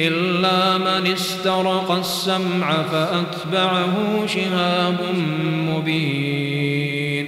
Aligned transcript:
إلا 0.00 0.78
من 0.78 1.12
استرق 1.12 1.90
السمع 1.90 2.82
فأتبعه 2.82 4.26
شهاب 4.26 4.98
مبين. 5.68 7.26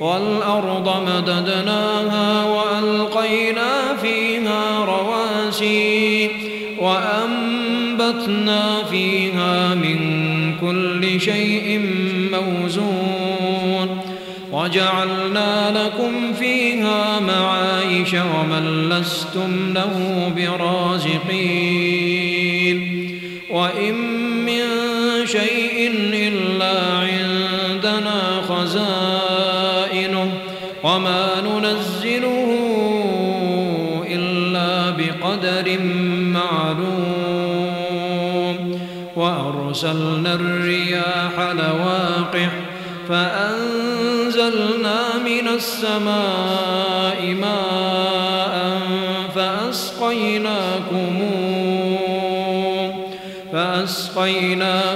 والأرض 0.00 0.88
مددناها 1.08 2.44
وألقينا 2.44 3.96
فيها 4.02 4.84
رواسي 4.84 6.30
وأنبتنا 6.78 8.62
فيها 8.90 9.74
من 9.74 9.98
كل 10.60 11.20
شيء 11.20 11.80
موزون. 12.32 13.13
وجعلنا 14.54 15.70
لكم 15.70 16.32
فيها 16.32 17.20
معايش 17.20 18.14
ومن 18.14 18.88
لستم 18.88 19.72
له 19.74 20.32
برازقين. 20.36 21.64
وإن 23.50 23.94
من 24.46 24.62
شيء 25.26 25.92
إلا 26.14 26.76
عندنا 26.98 28.42
خزائنه 28.48 30.32
وما 30.82 31.26
ننزله 31.40 32.58
إلا 34.06 34.90
بقدر 34.90 35.78
معلوم. 36.32 37.64
وأرسلنا 39.16 40.34
الرياح 40.34 41.38
لواقح 41.38 42.50
فأنزلنا 43.08 43.73
من 45.24 45.48
السماء 45.54 47.34
ماء 47.40 48.78
فأسقيناكموه 49.34 50.84
فأسقيناكموه 53.52 54.88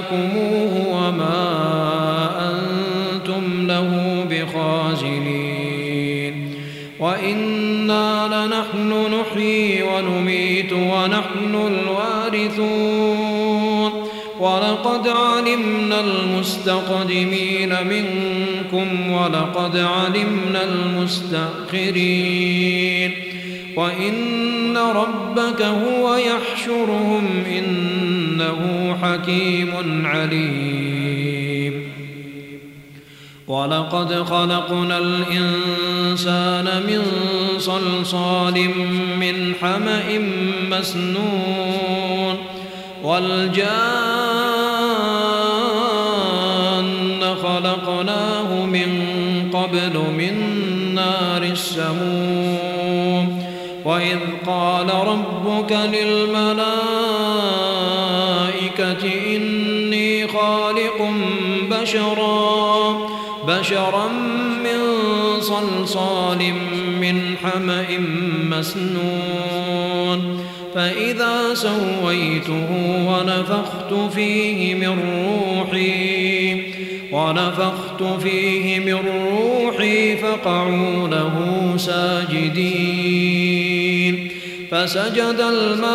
وما 0.91 1.39
أنتم 2.51 3.67
له 3.67 4.25
بخازنين. 4.29 5.49
وإنا 6.99 8.27
لنحن 8.27 8.91
نحيي 9.13 9.83
ونميت 9.83 10.73
ونحن 10.73 11.55
الوارثون. 11.55 13.29
ولقد 14.39 15.07
علمنا 15.07 15.99
المستقدمين 15.99 17.69
منكم 17.87 18.58
ولقد 19.09 19.77
علمنا 19.77 20.63
المستأخرين. 20.63 23.11
وإن 23.75 24.77
ربك 24.77 25.61
هو 25.61 26.15
يحشرهم 26.15 27.43
إنه 27.57 28.97
حكيم 29.01 30.05
عليم. 30.05 31.89
ولقد 33.47 34.13
خلقنا 34.13 34.97
الإنسان 34.97 36.83
من 36.87 37.01
صلصال 37.57 38.69
من 39.19 39.53
حمأ 39.61 40.19
مسنون. 40.71 42.37
والجان 43.03 44.58
خلقناه 47.69 48.65
من 48.65 48.89
قبل 49.53 49.99
من 50.17 50.35
نار 50.95 51.43
السموم. 51.43 53.43
وإذ 53.85 54.17
قال 54.47 54.87
ربك 54.93 55.71
للملائكة 55.71 56.63
إني 59.35 60.27
خالق 60.27 61.09
بشرا 61.71 62.97
بشرا 63.47 64.07
من 64.63 64.79
صلصال 65.41 66.53
من 67.01 67.35
حمأ 67.43 67.85
مسنون. 68.49 70.39
فإذا 70.75 71.53
سويته 71.53 72.69
ونفخت 73.07 73.93
فيه 74.13 74.75
من 74.75 74.89
روحي 74.89 75.48
ونفخت 77.11 78.03
فيه 78.23 78.79
من 78.79 78.99
روحي 79.31 80.17
فقعوا 80.17 81.07
له 81.07 81.73
ساجدين. 81.77 83.39
فسجد 84.71 85.39
الملائكة 85.39 85.89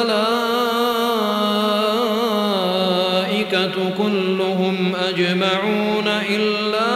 كلهم 3.99 4.93
أجمعون 5.09 6.09
إلا 6.09 6.95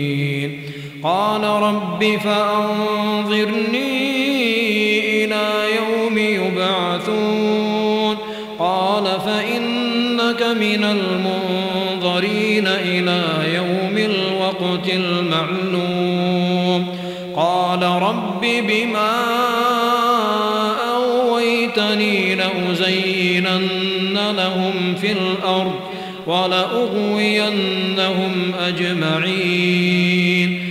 قال 1.03 1.43
رب 1.43 2.19
فأنظرني 2.23 3.91
إلى 5.25 5.65
يوم 5.75 6.17
يبعثون. 6.17 8.17
قال 8.59 9.03
فإنك 9.25 10.43
من 10.43 10.83
المنظرين 10.83 12.67
إلى 12.67 13.23
يوم 13.55 13.97
الوقت 13.97 14.89
المعلوم. 14.93 16.87
قال 17.35 17.83
رب 17.83 18.41
بما 18.41 19.11
أويتني 20.95 22.35
لأزينن 22.35 24.19
لهم 24.37 24.95
في 25.01 25.11
الأرض 25.11 25.75
ولأغوينهم 26.27 27.51
أجمعين. 28.67 30.70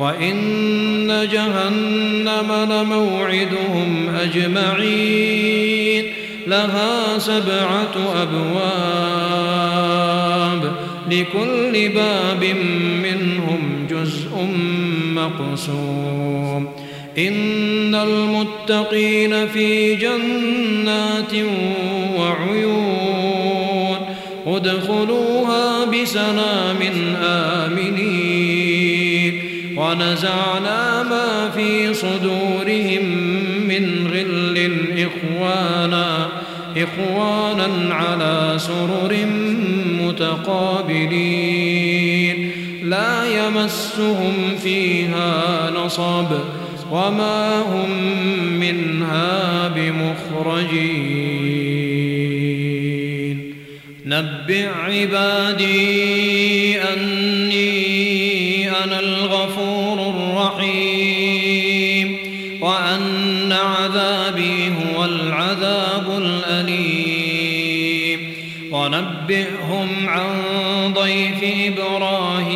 وإن 0.00 1.28
جهنم 1.32 2.52
لموعدهم 2.70 4.08
أجمعين. 4.22 6.04
لها 6.46 7.18
سبعة 7.18 8.22
أبواب 8.22 8.62
لكل 11.10 11.88
باب 11.88 12.44
منهم 13.02 13.86
جزء 13.90 14.30
مقسوم. 15.14 16.68
إن 17.18 17.94
المتقين 17.94 19.46
في 19.48 19.94
جنات 19.94 21.34
وعيون 22.16 23.96
أدخلوها 24.46 25.84
بسلام 25.84 26.76
آمنين. 27.22 27.49
ونزعنا 29.90 31.02
ما 31.02 31.50
في 31.54 31.94
صدورهم 31.94 33.04
من 33.68 34.06
غل 34.12 34.56
إخوانا 34.98 36.28
إخوانا 36.76 37.94
على 37.94 38.54
سرر 38.58 39.16
متقابلين. 40.00 41.30
لا 42.84 43.46
يمسهم 43.46 44.56
فيها 44.62 45.70
نصب 45.70 46.26
وما 46.90 47.58
هم 47.60 47.90
منها 48.60 49.68
بمخرجين. 49.68 51.10
نبع 54.06 54.70
عبادي 54.84 56.80
أني 56.80 57.79
ونبئهم 69.30 70.08
عن 70.08 70.42
ضيف 70.94 71.38
إبراهيم. 71.42 72.50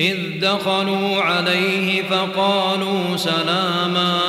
إذ 0.00 0.16
دخلوا 0.40 1.22
عليه 1.22 2.02
فقالوا 2.02 3.16
سلاما. 3.16 4.20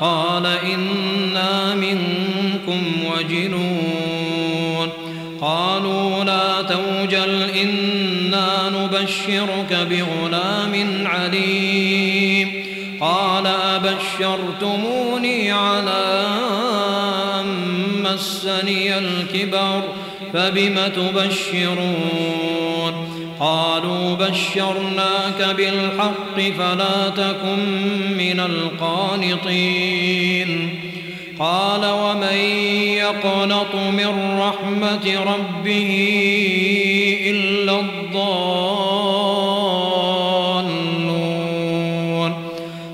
قال 0.00 0.46
إنا 0.46 1.74
منكم 1.74 2.82
وجنون. 3.04 4.88
قالوا 5.40 6.24
لا 6.24 6.62
توجل 6.62 7.42
إنا 7.42 8.70
نبشرك 8.70 9.86
بغلام 9.90 11.06
عليم. 11.06 12.64
قال 13.00 13.46
أبشرتموني 13.46 15.01
مسني 18.22 18.98
الكبر 18.98 19.82
فبم 20.32 20.74
تبشرون؟ 20.96 21.92
قالوا 23.40 24.14
بشرناك 24.14 25.56
بالحق 25.56 26.40
فلا 26.58 27.08
تكن 27.08 27.58
من 28.18 28.40
القانطين. 28.40 30.00
قال 31.38 31.80
ومن 31.84 32.36
يقنط 32.96 33.74
من 33.74 34.38
رحمة 34.38 35.24
ربه 35.26 35.90
إلا 37.26 37.80
الضالون؟ 37.80 38.72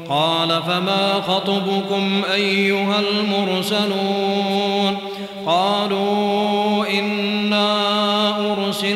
قال 0.08 0.62
فما 0.62 1.22
خطبكم 1.28 2.22
أيها 2.34 2.97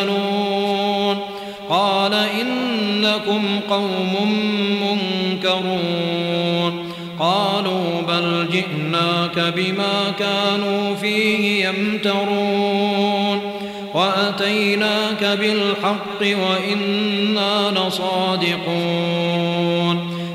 المرسلون 0.00 1.16
قال 1.70 2.14
إنكم 2.14 3.60
قوم 3.70 4.14
منكرون. 4.82 6.92
قالوا 7.18 8.02
بل 8.08 8.46
جئناك 8.52 9.54
بما 9.56 10.12
كانوا 10.18 10.94
فيه 10.94 11.68
يمترون. 11.68 13.40
وأتيناك 13.94 15.24
بالحق 15.24 16.22
وإنا 16.22 17.70
لصادقون. 17.70 19.42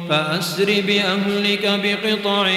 فأسر 0.10 0.84
بأهلك 0.88 1.80
بقطع 1.84 2.50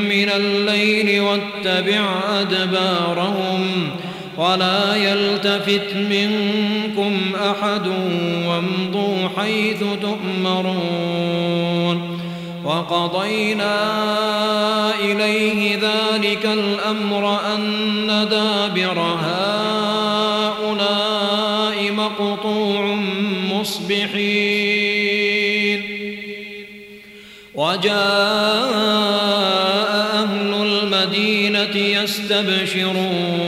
من 0.00 0.28
الليل 0.34 1.20
واتبع 1.20 2.04
أدبارهم. 2.40 3.90
ولا 4.38 4.96
يلتفت 4.96 5.96
منكم 5.96 7.32
أحد 7.50 7.86
وامضوا 8.46 9.28
حيث 9.36 9.84
تؤمرون 10.02 11.38
وقضينا 12.64 13.74
إليه 15.00 15.76
ذلك 15.76 16.46
الأمر 16.46 17.38
أن 17.54 18.06
دابر 18.30 18.98
هؤلاء 19.22 19.48
مقطوع 21.92 22.98
مصبحين 23.52 24.98
وجاء 27.54 28.74
أهل 30.14 30.54
المدينة 30.54 31.76
يستبشرون 31.76 33.47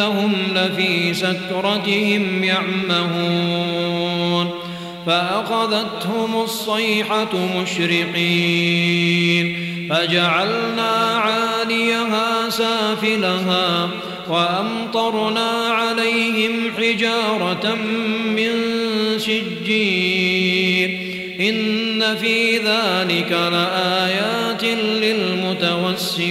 إنهم 0.00 0.32
لفي 0.54 1.14
سكرتهم 1.14 2.44
يعمهون 2.44 4.00
فأخذتهم 5.06 6.42
الصيحة 6.42 7.28
مشرقين 7.62 8.90
فجعلنا 9.90 10.90
عاليها 11.18 12.48
سافلها 12.48 13.88
وأمطرنا 14.28 15.50
عليهم 15.68 16.52
حجارة 16.78 17.74
من 18.26 18.52
سجين 19.18 21.10
إن 21.40 22.16
في 22.16 22.56
ذلك 22.56 23.32
لآيات 23.32 24.64
للمتوسمين 25.02 26.30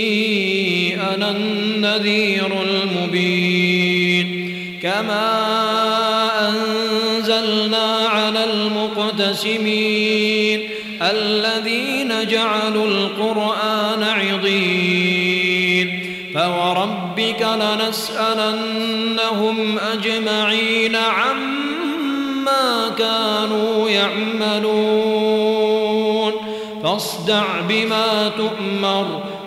أنا 1.21 1.31
النذير 1.31 2.49
المبين. 2.61 4.27
كما 4.83 5.29
أنزلنا 6.49 8.07
على 8.09 8.43
المقتسمين 8.53 9.79
الذين 11.01 12.27
جعلوا 12.27 12.87
القرآن 12.87 14.03
عضين. 14.03 15.87
فوربك 16.33 17.47
لنسألنهم 17.61 18.77
أجمعين 19.93 20.95
عما 20.95 22.89
كانوا 22.97 23.89
يعملون. 23.89 25.31
فاصدع 26.83 27.43
بما 27.69 28.31
تؤمر 28.37 29.23